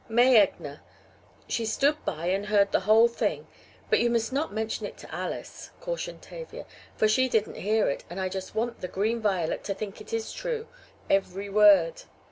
"May 0.09 0.43
Egner. 0.43 0.79
She 1.47 1.63
stood 1.63 2.03
by 2.05 2.25
and 2.25 2.47
heard 2.47 2.71
the 2.71 2.79
whole 2.89 3.07
thing. 3.07 3.45
But 3.87 3.99
you 3.99 4.09
must 4.09 4.33
not 4.33 4.51
mention 4.51 4.87
it 4.87 4.97
to 4.97 5.13
Alice," 5.13 5.69
cautioned 5.79 6.23
Tavia, 6.23 6.65
"for 6.95 7.07
she 7.07 7.29
didn't 7.29 7.53
hear 7.57 7.87
it, 7.87 8.03
and 8.09 8.19
I 8.19 8.27
just 8.27 8.55
want 8.55 8.81
the 8.81 8.87
Green 8.87 9.21
Violet 9.21 9.63
to 9.65 9.75
think 9.75 10.01
it 10.01 10.11
is 10.11 10.33
true, 10.33 10.65
every 11.07 11.49
word. 11.49 12.01